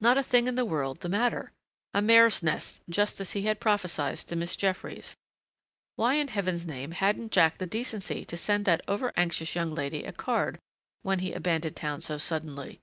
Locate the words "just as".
2.88-3.32